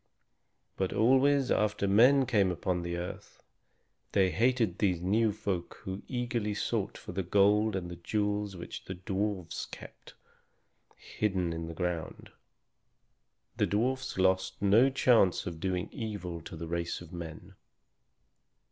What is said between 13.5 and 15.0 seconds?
The dwarfs lost no